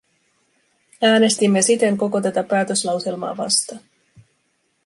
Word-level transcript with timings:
Äänestimme 1.01 1.61
siten 1.61 1.97
koko 1.97 2.21
tätä 2.21 2.43
päätöslauselmaa 2.43 3.37
vastaan. 3.37 3.81